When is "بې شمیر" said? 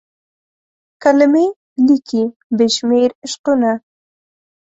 2.57-3.09